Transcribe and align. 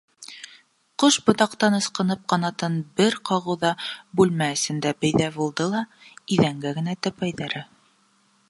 Ҡош 1.01 1.17
ботаҡтан 1.27 1.77
ысҡынып 1.79 2.23
ҡанатын 2.33 2.79
бер 3.01 3.19
ҡағыуҙа 3.31 3.73
бүлмә 4.21 4.49
эсендә 4.57 4.95
пәйҙә 5.05 5.31
булды 5.39 5.71
ла 5.77 5.87
иҙәнгә 6.39 6.77
генә 6.81 7.01
тәпәйҙәре 7.09 7.67